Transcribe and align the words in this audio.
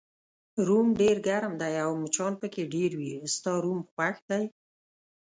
روم 0.67 0.87
ډېر 1.01 1.17
ګرم 1.27 1.53
دی 1.61 1.73
او 1.83 1.91
مچان 2.03 2.33
پکې 2.41 2.63
ډېر 2.73 2.91
وي، 2.99 3.11
ستا 3.35 3.51
روم 3.63 3.79
خوښ 3.91 4.15
دی؟ 4.29 4.43